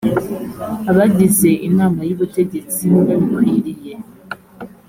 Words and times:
abagize 0.91 1.49
inama 1.67 2.01
y 2.09 2.11
ubutegetsi 2.15 2.81
babikwiriye 3.05 3.93